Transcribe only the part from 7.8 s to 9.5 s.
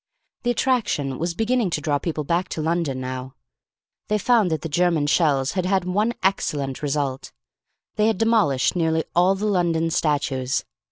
they had demolished nearly all the